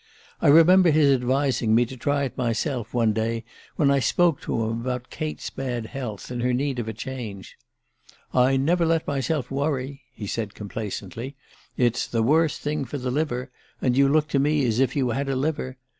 [0.41, 3.43] I remember his advising me to try it myself, one day
[3.75, 7.55] when I spoke to him about Kate's bad health, and her need of a change.
[8.33, 11.35] 'I never let myself worry,' he said complacently.
[11.77, 15.09] 'It's the worst thing for the liver and you look to me as if you
[15.11, 15.77] had a liver.